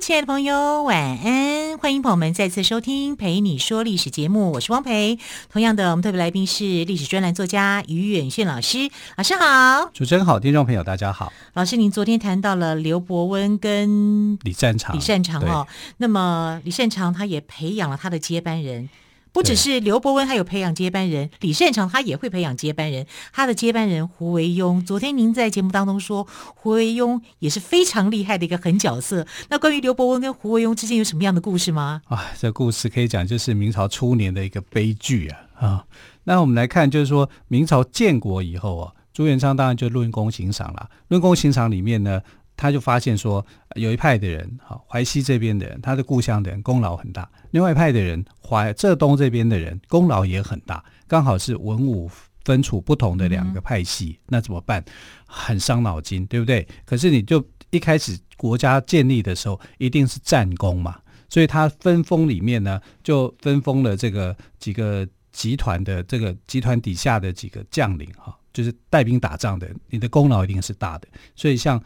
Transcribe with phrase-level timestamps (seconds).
[0.00, 1.78] 亲爱的朋友，晚安！
[1.78, 5.18] 欢迎朋友们再次收听《陪你说历史》节目，我是汪培。
[5.52, 9.90] 同样的，我们特别来宾是历史专栏作家于远炫老师，老师好。
[9.94, 11.32] 主持人好，听众朋友大家好。
[11.52, 15.66] 老师，您昨天谈到了刘伯温跟李善长，李善长哦，
[15.98, 18.88] 那么李善长他也培养了他的接班人。
[19.34, 23.04] 不只是刘伯温，还有培养接班人李善长，他也会培养接班人。
[23.32, 29.26] 他的接班人胡惟庸，昨天您在节目当中说，胡惟庸也是非常厉害的一个狠角色。
[29.48, 32.02] 那关于刘伯温跟胡惟庸之间有什么样的故事吗？
[32.06, 35.84] 啊，这故事可以讲就是明朝初年的一个悲剧啊啊！
[36.22, 40.88] 那我们来看，就是说明朝建国以后啊，朱元璋当然就论功行赏了。
[41.08, 42.20] 论功行赏里面呢。
[42.56, 52.08] 他就发现说，有一派的人，哈，淮西这边的人，他的故乡的人功劳很大；另外一派的人，淮浙东这边的人功劳也很大，刚好是文武
[52.44, 54.84] 分处不同的两个派系，嗯、那怎么办？
[55.26, 56.66] 很伤脑筋，对不对？
[56.84, 60.96] 可是你就一开始国家建立的时候，一定是战功嘛，
[61.28, 71.82] 所以他分封里面呢，就分封了这个几个集团的这个集团底下的几个将领，哈，就是带兵打仗的，你的功劳一定是大的，所以像。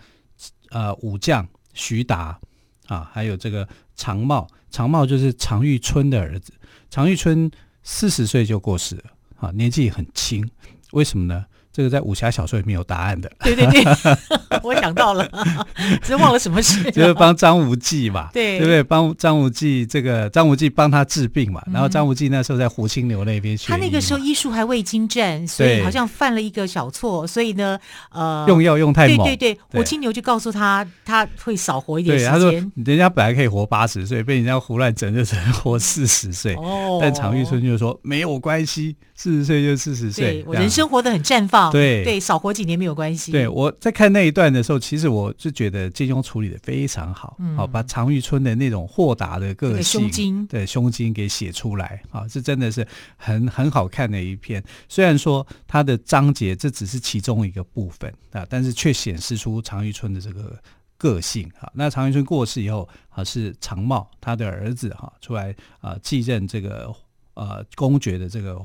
[0.71, 2.39] 呃，武将徐达
[2.87, 6.53] 啊，还有这个常茂，常茂就是常遇春的儿子。
[6.91, 7.51] 常遇春
[7.83, 9.05] 四十岁就过世了，
[9.37, 10.49] 啊，年纪很轻，
[10.93, 11.45] 为什么呢？
[11.79, 13.31] 这个在武侠小说里面有答案的。
[13.39, 13.85] 对对对，
[14.65, 15.25] 我想到了，
[16.03, 16.91] 只是忘了什么事。
[16.91, 18.83] 就是帮张无忌嘛，对对不对？
[18.83, 21.63] 帮张无忌这个张无忌帮他治病嘛。
[21.73, 27.79] 然后张无忌那时候在胡青牛那边学，他那个时候医术还未精湛，所以好像犯了一个小错，所以呢，
[28.11, 29.25] 呃，用药用太猛。
[29.25, 32.33] 对对对，胡青牛就告诉他，他会少活一点时间。
[32.33, 36.57] 对，他说人家本来可以活八十岁，被人家胡乱整就只能活四十岁。
[36.57, 41.73] 哦，但常玉春就说没有关系，四十岁就四十岁，我人生活得很绽放。
[41.73, 43.33] 对对，少活几年没有关系。
[43.33, 52.87] 对，我在看那一段的时候，其实我是觉得金庸处理的非常好，好、嗯、把常遇春的那种豁达的个性、胸襟对胸襟给写出来啊，这真的是
[53.17, 54.63] 很很好看的一篇。
[54.89, 60.57] 虽然说它的章节这只是其中一个部分啊，但是却显示出常遇春的这个
[60.97, 61.69] 个性啊。
[61.75, 66.95] 那常遇春过世以后啊，是常茂他的儿子哈出来啊继任这个
[67.35, 68.57] 呃公爵的这个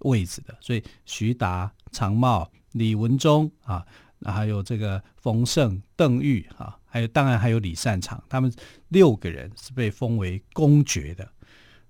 [0.00, 1.72] 位置的，所以徐达。
[1.92, 3.84] 常茂、李文忠啊，
[4.24, 8.52] 还有这个冯胜、邓愈啊，还有当然还有李善长，他们
[8.90, 11.28] 六个人是被封为公爵的。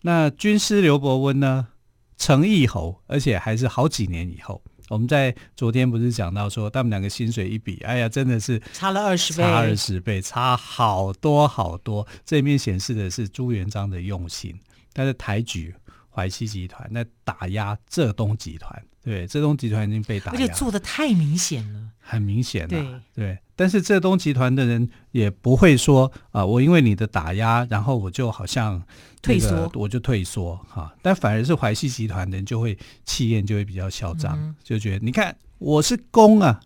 [0.00, 1.68] 那军师刘伯温呢，
[2.16, 4.62] 成义侯，而且还是好几年以后。
[4.88, 12.08] 我们在昨天不是讲到说，他们两个薪水一比，哎呀，真的是差了二十倍，差二十倍，差好多好多。
[12.24, 14.58] 这里面显示的是朱元璋的用心，
[14.94, 15.74] 他的抬举
[16.14, 18.82] 淮西集团，那打压浙东集团。
[19.02, 22.68] 对，浙东集团已经被打压，而且做的太明显了，很明显了。
[22.68, 28.84] 对对，但是浙东集团的人也不会说啊、呃，我因为你的打压，然后我就好像、那个、
[29.22, 30.94] 退缩，我就退缩哈、啊。
[31.00, 32.76] 但反而是淮西集团的人就会
[33.06, 36.60] 气焰就会比较嚣张，嗯、就觉得你看我是公啊，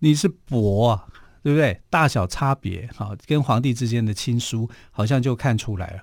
[0.00, 1.06] 你是伯啊，
[1.42, 1.80] 对不对？
[1.88, 6.02] 大小差别哈、啊，跟皇帝之间的亲疏好像就看出来了。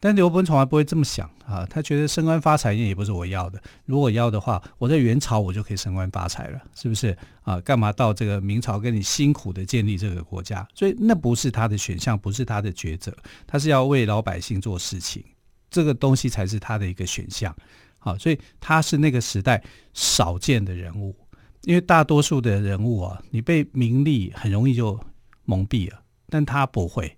[0.00, 3.60] 但刘伯温从来不会这么想啊，他觉得升官发财也不是我要的。
[3.84, 7.60] 如果要的话，我在元朝我就可以升官发财了，是不是啊？
[7.62, 10.66] 干嘛到这个明朝跟你辛苦的建立这个国家？
[10.72, 13.12] 所以那不是他的选项，不是他的抉择，
[13.44, 15.24] 他是要为老百姓做事情，
[15.68, 17.52] 这个东西才是他的一个选项。
[17.98, 19.60] 好，所以他是那个时代
[19.94, 21.16] 少见的人物，
[21.62, 24.96] 因为大多数的人物啊，你被名利很容易就
[25.44, 27.17] 蒙蔽了，但他不会。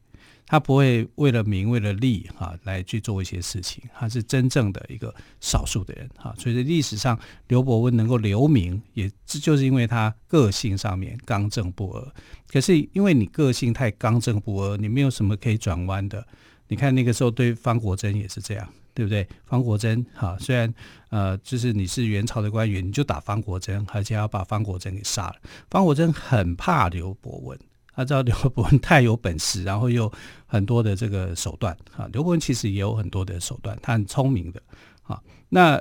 [0.50, 6.34] 他不会为了名为了利哈来去做一些事情，他是真正的一个少数的人哈。
[6.36, 7.16] 所以在历史上，
[7.46, 12.12] 刘伯温能够留名，也就是因为他个性上面刚正不阿。
[12.48, 16.26] 可是因为你个性太刚正不阿，你没有什么可以转弯的。
[16.66, 19.24] 你看那个时候对方国珍也是这样，对不对？
[19.46, 20.74] 方国珍哈，虽然
[21.10, 25.36] 呃，就是你是元朝的官员，你就打方国珍，而且要把方国珍给杀了。
[25.70, 27.56] 方国珍很怕刘伯温。
[28.00, 30.10] 他知道刘伯温太有本事，然后又
[30.46, 32.08] 很多的这个手段啊。
[32.14, 34.62] 刘伯温其实也有很多的手段，他很聪明的
[35.02, 35.20] 啊。
[35.50, 35.78] 那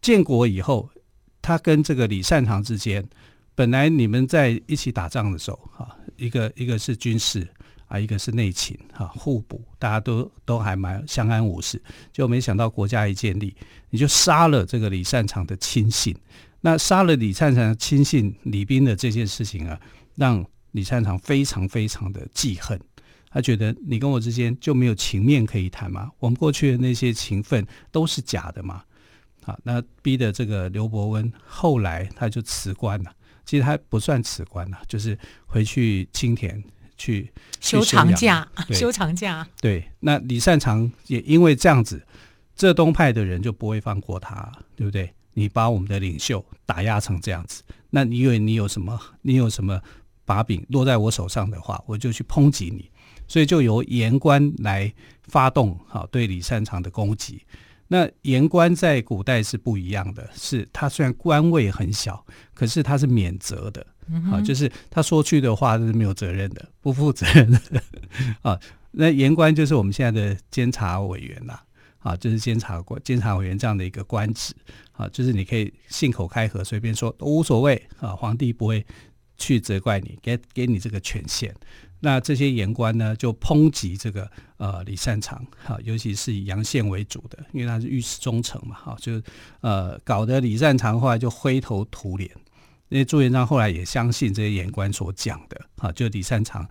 [0.00, 0.88] 建国以后，
[1.42, 3.06] 他跟这个李善长之间，
[3.54, 7.46] 本来你们在一起打仗的时候啊，一个一个是军事
[7.88, 11.78] 啊，一个是内勤哈，互补，大家都都还蛮相安无事。
[12.10, 13.54] 就没想到国家一建立，
[13.90, 16.16] 你就杀了这个李善长的亲信。
[16.62, 19.78] 那杀了李善长的亲信李斌的这件事情啊，
[20.14, 20.42] 让
[20.72, 22.80] 李善长非常非常的记恨。
[23.30, 26.10] 他觉得你跟我之间就没有情面可以谈吗？
[26.18, 28.82] 我们过去的那些情分都是假的吗？
[29.42, 33.12] 好，那逼的这个刘伯温后来他就辞官了。
[33.46, 36.62] 其实他不算辞官了，就是回去青田
[36.96, 39.46] 去休长假，休长假。
[39.60, 42.04] 对，那李善长也因为这样子，
[42.54, 45.12] 浙东派的人就不会放过他，对不对？
[45.34, 49.00] 你把我们的领袖打压成这样子，那你以为你有什么？
[49.22, 49.80] 你有什么
[50.30, 52.88] 把柄落在我手上的话，我就去抨击你。
[53.26, 54.92] 所以就由言官来
[55.22, 57.42] 发动好对李善长的攻击。
[57.88, 62.24] 那言官在古代是不一样的，是他虽然官位很小，
[62.54, 63.84] 可是他是免责的，
[64.30, 67.60] 啊，就是他说去的话是没有责任的，不负责任的
[68.42, 68.56] 啊。
[68.92, 71.58] 那言官就是我们现在的监察委员呐，
[71.98, 74.54] 啊，就是监察官、监察委员这样的一个官职，
[74.92, 78.84] 啊，就是你可以信口开河，随便说都无所谓啊，皇帝不会
[79.40, 81.52] 去责怪你，给给你这个权限。
[82.02, 89.20] 那这些言官呢，就抨击这个呃李善长，哈，尤其是以杨宪为主的，因为他是御史中丞嘛，哈，就
[89.60, 92.30] 呃搞得李善长后来就灰头土脸。
[92.88, 96.66] 因为朱元璋后来也相信这些言官所讲的，哈，就李善长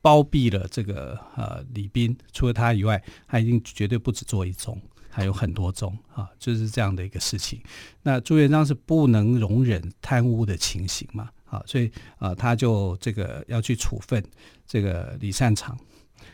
[0.00, 4.80] 包庇了这个呃李斌，除了他以外，他一定绝对不止做一宗，
[5.10, 7.60] 还有很多宗，哈，就是这样的一个事情。
[8.02, 11.28] 那朱元璋是不能容忍贪污的情形嘛。
[11.50, 11.88] 好，所以
[12.18, 14.24] 啊、呃，他就这个要去处分
[14.68, 15.76] 这个李善长，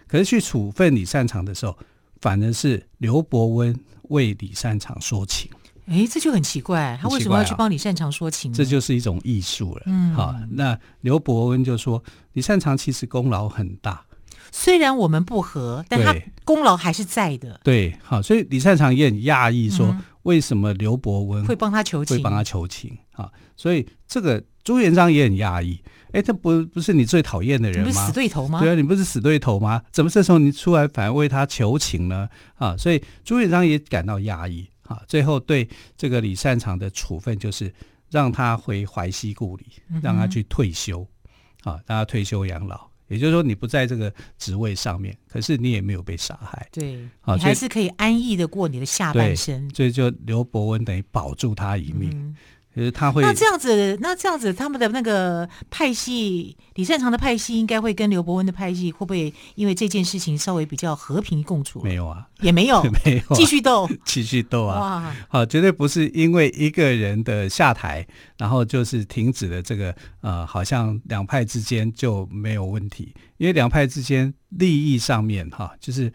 [0.06, 1.74] 可是去处分李善长的时候，
[2.20, 3.74] 反而是刘伯温
[4.10, 5.50] 为李善长说情。
[5.86, 8.52] 哎，这就很奇怪，他为什么要去帮李善长说情？
[8.52, 9.84] 这就是一种艺术了。
[9.86, 12.02] 嗯，好，那刘伯温就说，
[12.34, 14.04] 李善长其实功劳很大，
[14.52, 16.14] 虽然我们不和，但他
[16.44, 17.58] 功劳还是在的。
[17.64, 22.18] 对，好，所以李善长也很讶异，说为什么刘伯温会帮他求情？
[22.18, 23.32] 会帮他求情啊？
[23.56, 24.44] 所以这个。
[24.66, 25.80] 朱元璋也很压抑，
[26.10, 27.86] 哎，这不不是你最讨厌的人吗？
[27.86, 28.58] 你不是死对头吗？
[28.58, 29.80] 对啊，你不是死对头吗？
[29.92, 32.28] 怎么这时候你出来反而为他求情呢？
[32.56, 35.00] 啊，所以朱元璋也感到压抑啊。
[35.06, 37.72] 最后对这个李善长的处分就是
[38.10, 39.66] 让他回淮西故里，
[40.02, 41.06] 让他去退休，
[41.62, 42.90] 啊，让他退休养老。
[43.06, 49.70] 也就是说，你不在这个职位上面，可是你也没有被杀害，对，啊，你还是可以安逸的过你的下半生。
[49.72, 52.10] 所以就刘伯温等于保住他一命。
[52.12, 52.34] 嗯
[52.76, 61.80] 就是他会那这样子，那这样子，他们的那个派系，李善长的派系应该会跟刘伯温的派系会不会因为这件事情稍微比较和平共处？
[61.82, 64.78] 没有啊，也没有， 没有，继续斗， 继续斗啊！
[64.78, 68.06] 哇，好，绝对不是因为一个人的下台，
[68.36, 76.12] 然后就是停止了这个呃，好像两派之间就没有问题，因为两派之间利益上面哈，就是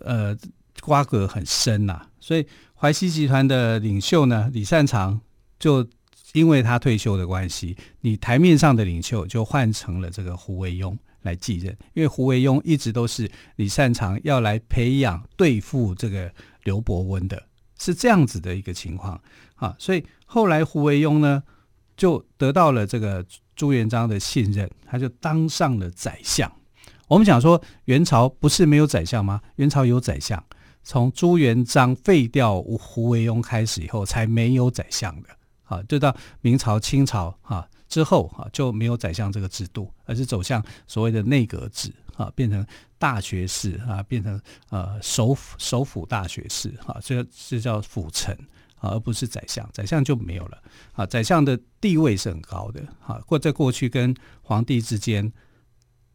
[0.00, 0.36] 呃
[0.80, 5.20] 瓜葛很深呐，所以淮西集团的领袖呢，李善长
[5.60, 5.86] 就。
[6.32, 11.76] 因为他退休的关系，你台面上的领袖就换成了这个胡惟庸来继任。
[11.94, 16.32] 因为胡惟庸一直都是李善长要来培养对付这个
[16.62, 17.42] 刘伯温的，
[17.78, 19.20] 是这样子的一个情况
[19.56, 19.74] 啊。
[19.78, 21.42] 所以后来胡惟庸呢
[21.96, 23.24] 就得到了这个
[23.56, 26.50] 朱元璋的信任，他就当上了宰相。
[27.08, 29.40] 我们讲说元朝不是没有宰相吗？
[29.56, 30.42] 元朝有宰相，
[30.84, 35.28] 从朱元璋废掉胡惟庸开始以后，才没有宰相的。
[35.70, 42.66] 啊，就到明朝、清朝啊之后啊，就没有宰相这个制度，而是走向所谓的内阁制啊，变成
[42.98, 48.34] 大学士啊，变成呃首辅首辅大学士啊，这这叫辅臣
[48.80, 50.58] 啊，而不是宰相，宰相就没有了
[50.92, 51.06] 啊。
[51.06, 54.12] 宰相的地位是很高的啊，或在过去跟
[54.42, 55.32] 皇帝之间，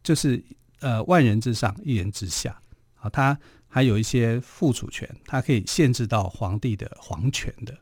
[0.02, 0.44] 就是
[0.80, 2.60] 呃万人之上，一人之下
[3.00, 7.74] 啊，他还有一些附属权，他可以限制到皇帝的皇权的。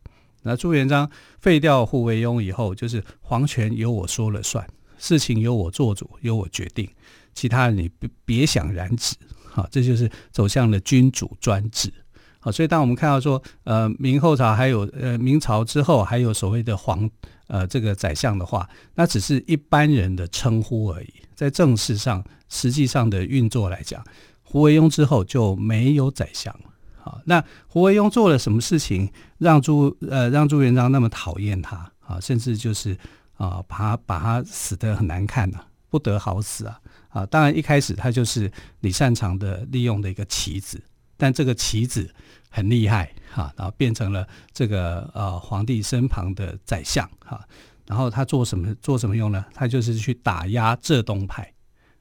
[0.45, 1.11] 那朱元璋
[1.41, 4.65] 废掉胡惟庸以后，就是皇权由我说了算，
[4.99, 6.89] 事情由我做主，由我决定，
[7.35, 9.17] 其他人你别别想染指。
[9.43, 11.93] 好，这就是走向了君主专制。
[12.41, 17.09] 好，所以当我们看到说，呃，明后朝还有呃明朝之后还有所谓的皇
[17.47, 24.05] 呃这个宰相的话，那只是一般人的称呼而已，在正式上实际上的运作来讲，
[24.43, 26.74] 胡惟庸之后就没有宰相了。
[27.05, 32.19] 啊，那胡惟庸做了什么事情让朱呃让朱元璋那么讨厌他啊？
[32.21, 32.97] 甚至就是
[33.37, 36.81] 啊，把他把他死得很难看呐、不得好死啊！
[37.11, 40.83] 啊，当然一开始他就是李善长的利用的一个棋子，
[41.17, 42.13] 但这个棋子
[42.49, 47.41] 很厉害哈、然后变成了这个呃皇帝身旁的宰相哈、
[47.87, 49.45] 然后他做什么做什么用呢？
[49.53, 51.53] 他就是去打压浙东派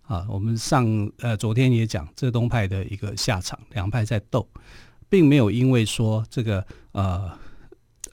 [0.03, 0.85] 啊，我们上
[1.19, 4.47] 呃昨天也讲浙东派的一个下场，两派在斗，
[5.13, 7.31] 并没有因为说这个呃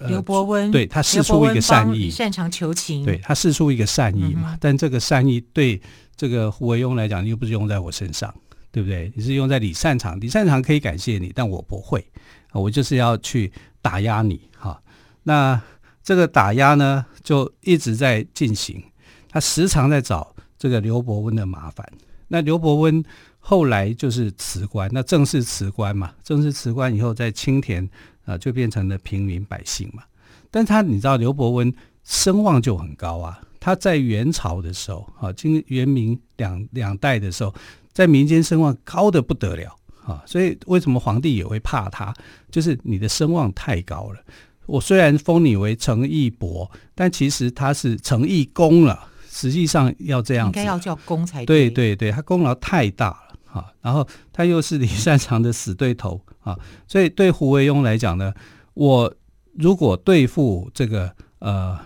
[0.00, 5.80] 刘伯温对他释出一个善意，擅长求情，对他释出一个善意嘛，嗯、但这个善意对
[6.14, 8.30] 这个胡惟庸来讲，又不是用在我身上，
[8.70, 9.10] 对不对？
[9.16, 12.04] 你是用在李善长，李善长可以感谢你，但我不会，
[12.52, 14.78] 我就是要去打压你哈。
[15.22, 15.58] 那
[16.02, 18.84] 这个打压呢，就一直在进行，
[19.30, 20.36] 他时常在找。
[20.58, 21.90] 这个刘伯温的麻烦，
[22.28, 23.02] 那刘伯温
[23.40, 27.84] 后来就是辞官，那正式辞官嘛，正式辞官以后，在青田
[28.24, 30.04] 啊、呃、就变成了平民百姓嘛。
[30.50, 31.72] 但他你知道刘伯温
[32.04, 37.52] 声望就很高啊，他在元朝的时候啊，经元明两两代的时候，
[37.92, 42.14] 在民间声望高的不得了啊，所以为什么皇帝也会怕他？
[42.50, 44.20] 就是你的声望太高了。
[44.66, 49.08] 我虽然封你为诚义伯，但其实他是诚义公了。
[49.32, 51.70] 实际上要这样子，应该要叫公才对。
[51.70, 53.72] 对对对，他功劳太大了啊！
[53.80, 58.32] 然后他又是李善长的死对头啊，所以对胡惟庸来讲呢，
[58.74, 59.12] 我
[59.54, 61.78] 如果对付这个呃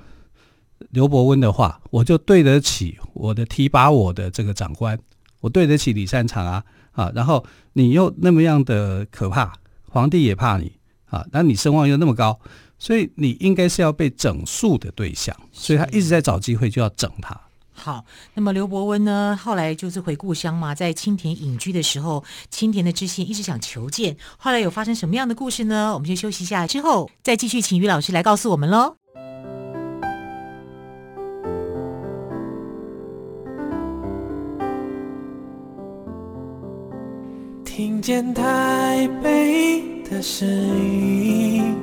[0.91, 4.99] 刘伯温的话，我就对得起我的提拔我的这个长官，
[5.41, 7.13] 我对得起李善长啊啊！
[7.15, 9.53] 然后你又那么样的可怕，
[9.89, 10.73] 皇帝也怕你
[11.07, 12.39] 啊，那你声望又那么高。
[12.77, 17.41] 所以你应该是要被整肃的对象，所以他一直在找机会就要整他。
[17.77, 18.05] 好，
[18.35, 25.93] 那么刘伯温呢，后来就是回故乡嘛，在青田隐居的时候，青田的知县一直想求见，后来有发生什么样的故事呢？
[25.93, 28.97] 我们先休息一下，之后再继续请于老师来告诉我们喽。
[37.65, 41.75] 听见台北的声音。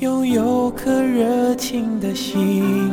[0.00, 2.92] 拥有颗热情的心，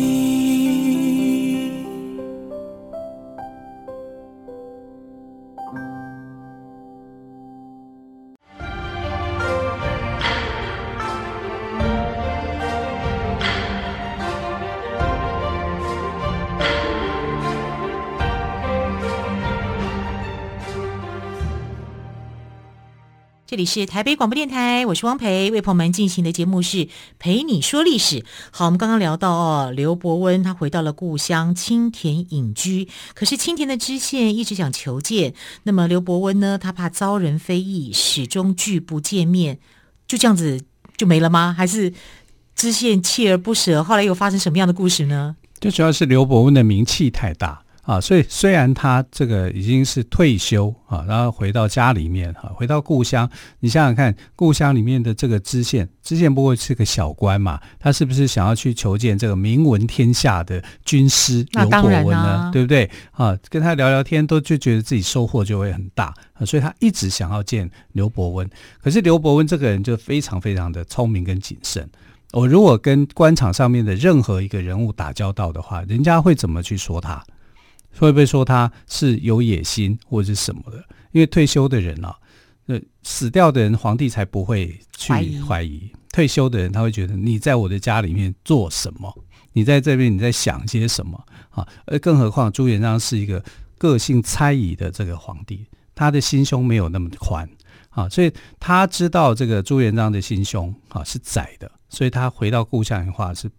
[23.51, 26.87] 这里是台北广播电台，我是汪培，为朋友们进行的节目是
[27.19, 28.23] 陪你说历史。
[28.49, 39.59] 好，我们刚刚聊到哦，刘伯温他回到了故乡青田隐居，可是青田的知县一直想求见，那么刘伯温呢，他怕遭人非议，始终拒不见面，
[40.07, 40.61] 就这样子
[40.95, 41.53] 就没了吗？
[41.53, 41.91] 还是
[42.55, 43.83] 知县锲而不舍？
[43.83, 45.35] 后来又发生什么样的故事呢？
[45.59, 47.65] 最主要是刘伯温的名气太大。
[47.81, 62.17] 啊，所以虽然他这个已经是退休啊，然后回到家里面哈，回到故乡，你想想看，故乡里面的这个知县，知县不过是个小官嘛，他是不是想要去求见这个名闻天下的军师刘伯温呢？
[62.17, 62.89] 啊、对不对？
[63.11, 68.49] 啊，跟他聊聊天，都就觉得自己收获就会很大，啊所以他一直想要见刘伯温。
[68.79, 71.89] 可是刘伯温这个人就非常非常的聪明跟谨慎。
[72.31, 77.21] 我如果跟官场上面的任何一个人物打交道的话，人家会怎么去说他？
[77.97, 80.83] 会不会说他是有野心或者是什么的？
[81.11, 82.15] 因为退休的人啊，
[82.65, 85.41] 那死掉的人，皇帝才不会去怀疑。
[85.41, 89.13] 怀疑退休的人，他会觉得你在我的家里面做什么？
[89.53, 91.23] 你在这边你在想些什么？
[91.49, 93.43] 啊，而更何况朱元璋是一个
[93.77, 97.49] 个性猜疑的这个皇帝，他的心胸没有那么宽
[97.89, 103.49] 啊，所以他知道这个朱元璋的心胸啊是窄的，所以他回到故乡的话是。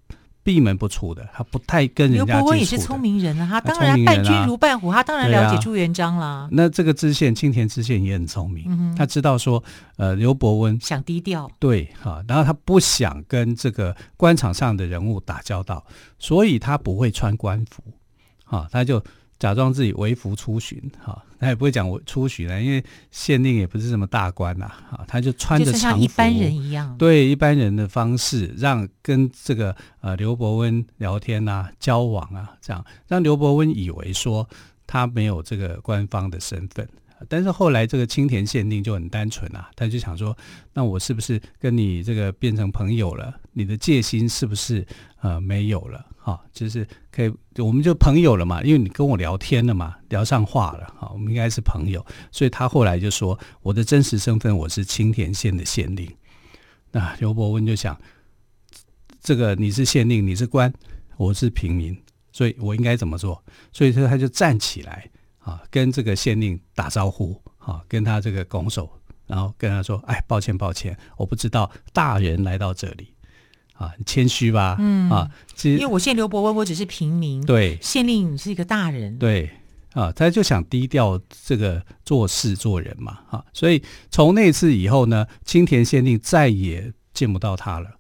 [0.43, 2.37] 闭门不出的，他不太跟人家接触。
[2.39, 6.49] 刘伯温也是聪明人啊，他当然伴君如伴虎，他当然了解朱元璋啦、啊。
[6.51, 9.63] 那这个知县青田知县也很聪明，嗯、他知道说，
[9.97, 15.85] 呃，刘伯温想低调，对哈，然后他不想跟这个官场上的人物打交道，
[16.19, 17.83] 所以他不会穿官服，
[18.45, 19.03] 哈，他就。
[19.39, 34.49] 假装自己为服出巡，哈，他也不会讲我出巡了，因为县令也不是什么大官呐，哈，他就穿着常服，一般人一样，对一般人的方式，让跟这个呃刘伯温聊天啊、交往啊，这样让刘伯温以为说
[34.87, 36.89] 他没有这个官方的身份，
[37.29, 40.37] 但是后来这个青田县令就很单纯啊，他就想说，
[40.73, 43.35] 那我是不是跟你这个变成朋友了？
[43.53, 44.87] 你的戒心是不是
[45.21, 46.05] 呃没有了？
[46.19, 56.09] 哈，就是可以，我们就朋友了嘛，因为你跟我聊天了嘛，聊上话了，哈，我们应该是朋友，所以他后来就说，我的真实身份我是青田县的县令。
[56.93, 58.01] 那刘伯温就想，
[59.21, 60.73] 这个你是县令，你是官，
[61.17, 62.01] 我是平民，
[62.33, 63.43] 所以我应该怎么做？
[63.73, 68.89] 所以说他就站起来啊，跟这个县令打招呼啊，跟他这个拱手，
[69.27, 73.13] 然后跟他说：“哎，抱歉，抱歉，我不知道大人来到这里，
[73.83, 74.77] 啊，很谦虚吧？
[74.79, 79.51] 嗯啊，其实因为我现在刘伯温，我只是平民，对，县令是一个大人，对
[79.93, 87.91] 啊，他就想低调这个做事做人嘛，啊，所以从那次以后呢，青田县令再也见不到他了，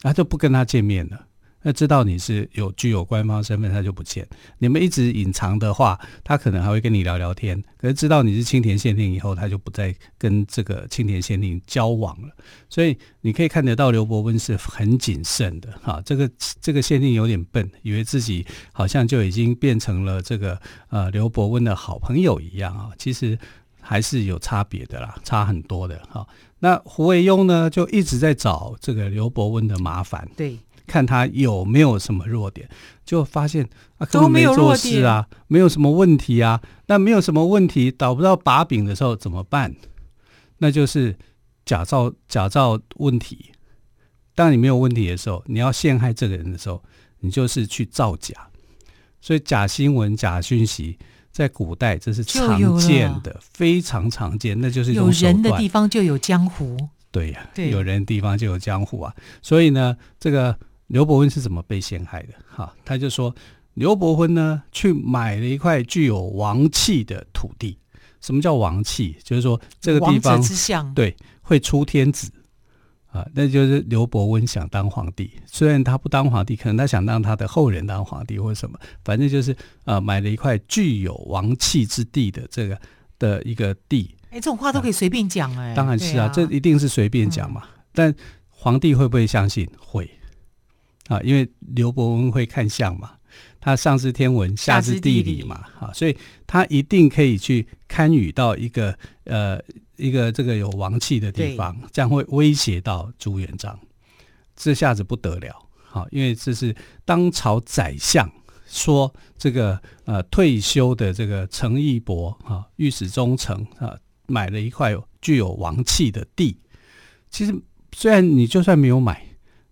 [0.00, 1.26] 他就不跟他见面了。”
[1.66, 4.24] 那知道你是有具有官方身份，他就不见。
[4.58, 7.60] 你们一直隐藏的话，他可能还会跟你聊聊天。
[7.76, 12.28] 可是知道你是青田县令以后，他就不再跟这个青田县令交往了。
[12.68, 16.00] 所以你可以看得到刘伯温是很谨慎的哈。
[16.06, 16.30] 这个
[16.60, 20.56] 这个县令有点笨，以为自己好像就已经变成了这个
[20.90, 22.90] 呃刘伯温的好朋友一样啊。
[22.96, 23.36] 其实
[23.80, 26.24] 还是有差别的啦，差很多的哈。
[26.60, 30.28] 那胡惟庸呢，就一直在找这个刘伯温的麻烦。
[30.36, 30.56] 对。
[30.86, 32.68] 看他有没有什么弱点，
[33.04, 36.60] 就发现啊，根本没做事啊，没有什么问题啊。
[36.86, 39.74] 那没有什么问题，找不到把柄的时候怎么办？
[40.58, 41.16] 那就是
[41.64, 43.50] 假造假造问题。
[44.34, 46.82] 当你没有问题的时候，你要陷害这个人的时候，
[47.20, 48.34] 你就是去造假。
[49.20, 50.96] 所以假新闻、假讯息，
[51.32, 54.60] 在古代这是常见的，非常常见。
[54.60, 54.92] 那就是。
[54.92, 56.76] 有人的地方就有江湖。
[57.10, 59.12] 对呀、啊，有人的地方就有江湖啊。
[59.42, 60.56] 所以呢，这个。
[60.88, 62.34] 刘伯温是怎么被陷害的？
[62.48, 63.34] 哈，他就说
[63.74, 67.78] 刘伯温呢去买了一块具有王气的土地。
[68.20, 69.16] 什么叫王气？
[69.22, 70.42] 就是说这个地方
[70.94, 72.28] 对会出天子
[73.12, 75.30] 啊，那就是刘伯温想当皇帝。
[75.46, 82.80] 虽然他不当皇帝，可能他想让他的后人当皇帝或者什么，反正就是啊买了一块具有王气之地的这个
[83.18, 84.14] 的一个地。
[84.30, 85.74] 哎，这种话都可以随便讲哎、啊。
[85.74, 87.62] 当然是啊，啊这一定是随便讲嘛。
[87.64, 88.14] 嗯、但
[88.48, 89.68] 皇帝会不会相信？
[89.78, 90.10] 会。
[91.08, 93.12] 啊，因为刘伯温会看相嘛，
[93.60, 96.16] 他上知天文，下知地理嘛，啊，所以
[96.46, 99.60] 他一定可以去参与到一个呃
[99.96, 103.78] 一个这个有王气的地方，这样会威胁到朱元璋，
[104.56, 108.28] 这下子不得了，好，因为这是当朝宰相
[108.66, 116.56] 说这个呃退休的这个陈义伯啊，御史中丞啊，买了一块具有王气的地，
[117.30, 117.54] 其实
[117.92, 119.24] 虽然你就算没有买。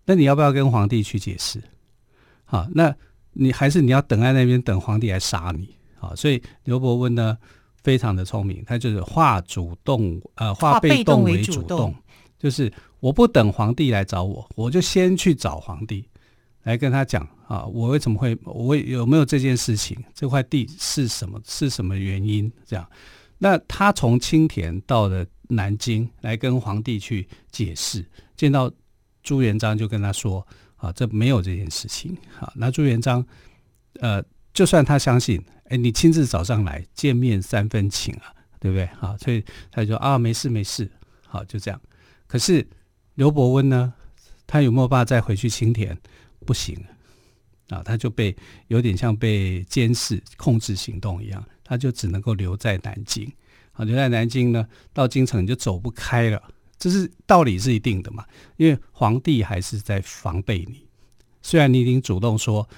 [0.06, 1.62] 那你要不要跟皇帝去解释？
[2.44, 2.94] 好，那
[3.32, 5.74] 你还是你要等在那边等皇帝来杀你？
[5.96, 7.36] 好，所以刘伯温呢
[7.82, 11.94] 非常的聪明，他就是化主动呃化被动为主动，主动
[12.38, 16.06] 就是我不等皇帝来找我，我就先去找皇帝
[16.64, 19.96] 来跟他讲啊，我为什么会我有没有这件事情？
[20.14, 21.40] 这块地是什么？
[21.46, 22.52] 是什么原因？
[22.66, 22.86] 这样，
[23.38, 28.04] 那他从青田到了南京来跟皇帝去解释，
[28.36, 28.70] 见到。
[29.24, 32.16] 朱元璋就跟他说：“啊，这没有这件事情。
[32.38, 33.26] 好，那朱元璋，
[34.00, 38.86] 呃，就算他相信，哎，你亲自找上来见面三分情啊，对不对？
[39.00, 40.88] 好，所以他就说啊，没事没事，
[41.26, 41.80] 好，就这样。
[42.26, 42.64] 可是
[43.14, 43.92] 刘伯温呢，
[44.46, 45.98] 他有没有办法再回去青田？
[46.44, 46.78] 不行
[47.70, 48.36] 啊，他就被
[48.68, 53.32] 有点像被监视、控制行动一样，他就只能够留在南京。
[53.72, 56.42] 好，留在南京呢，到京城就走不开了。”
[56.84, 58.22] 这是道理是一定的嘛，
[58.58, 60.86] 因为皇帝还是在防备你，
[61.40, 62.68] 虽然你已经主动说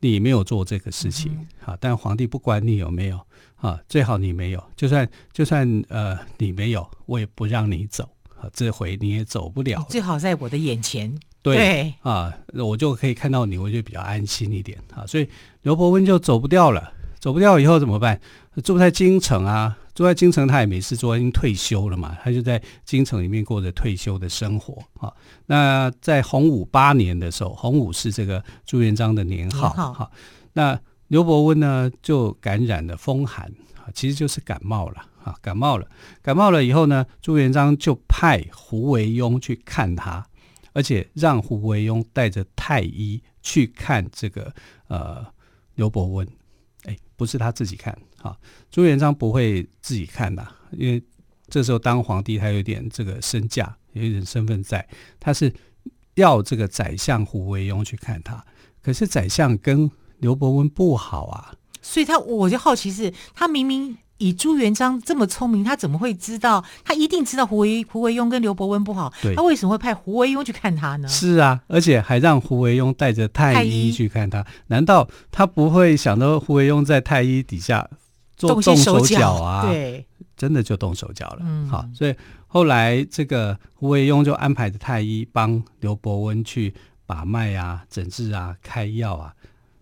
[0.00, 3.18] 你没有做这个事情，啊、嗯，但皇帝不管你有没有
[3.56, 8.06] 啊，最好你没有，就算就算呃你没有，我也不让你走，
[8.38, 11.94] 啊，这回你也走不了，最好在我的眼前，对，对。
[12.02, 15.26] 啊，我就可以看到你，我就比较安心一点啊，所以
[15.62, 16.92] 刘伯温就走不掉了，
[17.24, 18.20] 走不掉以后怎么办？
[18.62, 19.78] 住在京城啊。
[19.94, 22.18] 住在京城，他也没事做，已经退休了嘛。
[22.22, 25.10] 他就在京城里面过着退休的生活啊。
[25.46, 30.10] 那在洪武八年的时候，洪武是这个朱元璋的年号哈。
[30.52, 35.88] 那刘伯温呢，就感染了风寒啊，其实就是感冒了啊，感冒了。
[36.20, 40.26] 感冒了以后呢，朱元璋就派胡惟庸去看他，
[40.74, 44.52] 而且让胡惟庸带着太医去看这个
[44.88, 45.24] 呃
[45.76, 46.28] 刘伯温。
[46.84, 47.96] 哎，不是他自己看。
[48.22, 48.36] 啊，
[48.70, 51.02] 朱元璋不会自己看的，因为
[51.48, 54.88] 这时候当皇帝，他有点这个身价，有一点身份在，
[55.20, 55.52] 他是
[56.14, 58.42] 要这个宰相胡惟庸去看他。
[58.80, 66.64] 可是宰相跟刘伯温不好啊，所以他我就好奇是，他明明以朱元璋这么聪明，他怎么会知道？
[66.84, 71.08] 他一定知道胡惟胡惟庸跟刘伯温不好，对他为什么会派胡惟庸去看他呢？
[71.08, 77.88] 是啊，而且还让胡惟庸带着太医去看他，难道他不会想到胡惟庸在太医底下？
[78.36, 80.04] 做动手脚啊，对，
[80.36, 81.38] 真的就动手脚了。
[81.42, 82.12] 嗯，好，所以
[82.48, 86.74] 后来这个胡惟庸就安排着太医帮刘伯温去
[87.06, 89.32] 把脉啊、诊治啊、开药啊。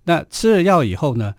[0.04, 1.34] 那吃了药以后呢，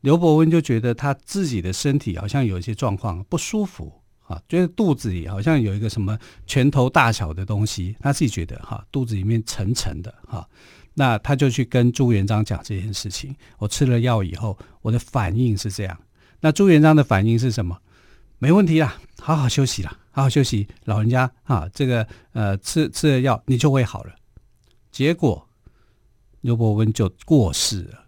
[0.00, 3.92] 刘伯温就觉得他自己的身体好像有一些状况不舒服，
[4.28, 10.48] 啊，觉得肚子里好像有一个什么拳头大小的东西，他自己觉得哈，肚子里面沉沉的哈，
[10.94, 13.34] 那他就去跟朱元璋讲这件事情。
[13.58, 15.98] 我吃了药以后，我的反应是这样。
[16.40, 17.76] 那朱元璋的反应是什么？
[18.38, 24.14] 没问题啦，好好休息啦，好好休息，老人家啊，这个呃，吃吃了药你就会好了。
[24.92, 25.48] 结果
[26.42, 28.04] 刘伯温就过世了。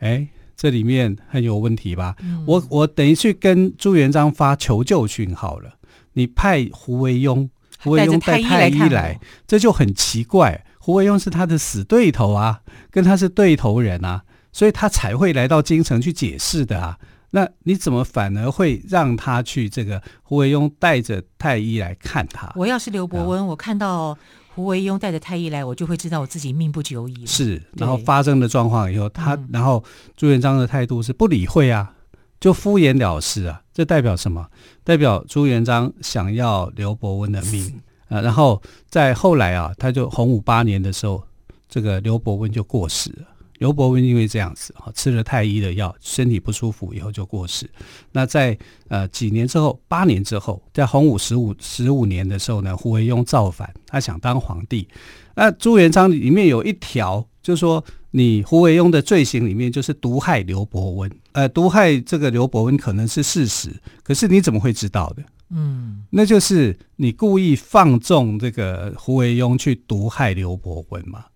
[0.00, 0.28] 哎。
[0.60, 2.14] 这里面很有问题吧？
[2.22, 5.70] 嗯、我我等于去跟朱元璋发求救讯号了。
[6.12, 10.62] 你派胡惟庸，胡惟庸带太医来，这就很奇怪。
[10.78, 16.98] 胡惟庸是他的死对头啊，跟他是对头人啊，所以他才会来到京城去解释的啊。
[17.30, 22.52] 那你怎么反而会让他去这个胡惟庸带着太医来看他？
[22.54, 24.18] 我要是刘伯温，啊、我看到。
[24.54, 27.24] 胡惟庸带着太医来，我就会知道我自己命不久矣。
[27.24, 29.82] 是，然后发生的状况以后，他、嗯、然后
[30.16, 31.94] 朱元璋的态度是不理会啊，
[32.40, 33.62] 就敷衍了事啊。
[33.72, 34.46] 这代表什么？
[34.82, 37.64] 代表朱元璋想要刘伯温的命
[38.08, 38.22] 啊、呃。
[38.22, 41.22] 然后在后来啊，他就洪武八年的时候，
[41.68, 43.26] 这个刘伯温就过世了。
[43.60, 47.68] 刘伯温因为这样子哈，吃了太医的药，身体不舒服以后就过世。
[48.10, 54.88] 那在呃几年之后，八年之后，在洪武十五十五年的时候呢，胡惟庸造反，他想当皇帝。
[55.34, 61.10] 那朱元璋里面有一条，就是说你胡惟庸的罪行里面就是毒害刘伯温。
[61.32, 63.70] 呃，毒害这个刘伯温可能是事实，
[64.02, 65.22] 可是你怎么会知道的？
[65.50, 71.26] 嗯，那就是你故意放纵这个胡惟庸去毒害刘伯温嘛？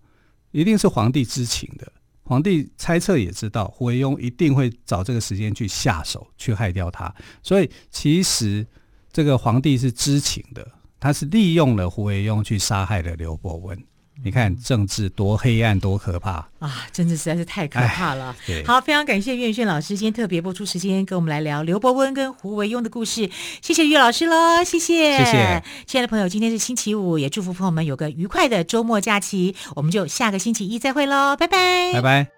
[0.49, 1.85] 一定是皇帝知情的。
[2.25, 8.65] 皇帝猜测也知道胡惟庸一定会找这个时间去下手去害掉他，所以其实
[9.13, 10.67] 这个皇帝是知情的，
[10.99, 13.77] 他是利用了胡惟庸去杀害了刘伯温。
[14.23, 16.87] 你看政治多黑暗，多可怕啊！
[16.91, 18.35] 政治实在是太可怕了。
[18.65, 23.29] 好，非常感谢岳轩老师今天特别播出时间跟我们来聊刘伯温跟胡惟庸的故事。
[23.61, 29.55] 谢谢岳老师喽，谢谢，谢谢，亲爱的朋友，今天是星期五，也祝福朋友们有个愉快的周末假期。
[29.75, 32.34] 我们就下个星期一再会喽，拜拜，拜拜。